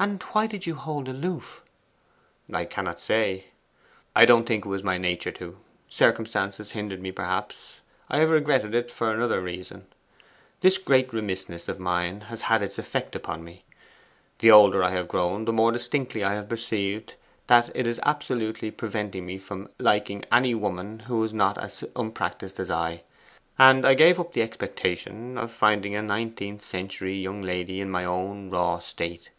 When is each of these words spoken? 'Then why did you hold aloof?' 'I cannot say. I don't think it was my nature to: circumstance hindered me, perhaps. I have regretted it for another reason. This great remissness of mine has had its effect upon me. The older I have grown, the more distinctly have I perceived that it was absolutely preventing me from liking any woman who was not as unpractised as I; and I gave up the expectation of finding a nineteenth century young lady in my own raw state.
'Then 0.00 0.16
why 0.30 0.46
did 0.46 0.64
you 0.64 0.76
hold 0.76 1.08
aloof?' 1.08 1.60
'I 2.52 2.66
cannot 2.66 3.00
say. 3.00 3.46
I 4.14 4.26
don't 4.26 4.46
think 4.46 4.64
it 4.64 4.68
was 4.68 4.84
my 4.84 4.96
nature 4.96 5.32
to: 5.32 5.58
circumstance 5.88 6.58
hindered 6.70 7.02
me, 7.02 7.10
perhaps. 7.10 7.80
I 8.08 8.18
have 8.18 8.30
regretted 8.30 8.76
it 8.76 8.92
for 8.92 9.10
another 9.12 9.40
reason. 9.40 9.88
This 10.60 10.78
great 10.78 11.12
remissness 11.12 11.68
of 11.68 11.80
mine 11.80 12.20
has 12.30 12.42
had 12.42 12.62
its 12.62 12.78
effect 12.78 13.16
upon 13.16 13.42
me. 13.42 13.64
The 14.38 14.52
older 14.52 14.84
I 14.84 14.90
have 14.90 15.08
grown, 15.08 15.46
the 15.46 15.52
more 15.52 15.72
distinctly 15.72 16.20
have 16.20 16.44
I 16.44 16.48
perceived 16.48 17.14
that 17.48 17.74
it 17.74 17.84
was 17.84 17.98
absolutely 18.04 18.70
preventing 18.70 19.26
me 19.26 19.36
from 19.38 19.68
liking 19.80 20.24
any 20.30 20.54
woman 20.54 21.00
who 21.00 21.18
was 21.18 21.34
not 21.34 21.58
as 21.58 21.82
unpractised 21.96 22.60
as 22.60 22.70
I; 22.70 23.02
and 23.58 23.84
I 23.84 23.94
gave 23.94 24.20
up 24.20 24.32
the 24.32 24.42
expectation 24.42 25.36
of 25.36 25.50
finding 25.50 25.96
a 25.96 26.02
nineteenth 26.02 26.62
century 26.62 27.16
young 27.16 27.42
lady 27.42 27.80
in 27.80 27.90
my 27.90 28.04
own 28.04 28.48
raw 28.48 28.78
state. 28.78 29.30